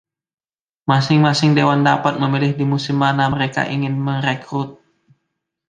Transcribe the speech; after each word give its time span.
Masing– 0.89 1.19
masing 1.29 1.51
dewan 1.57 1.81
dapat 1.89 2.13
memilih 2.23 2.51
di 2.59 2.65
musim 2.71 2.95
mana 3.03 3.25
mereka 3.35 3.61
ingin 3.75 3.93
merekrut. 4.07 4.69